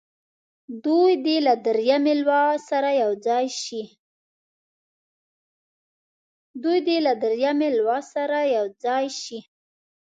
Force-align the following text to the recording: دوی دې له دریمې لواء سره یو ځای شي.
دوی 0.85 1.11
دې 1.25 1.37
له 7.07 7.13
دریمې 7.17 7.69
لواء 7.81 8.01
سره 8.13 8.39
یو 8.53 8.65
ځای 8.85 9.05
شي. 9.29 9.39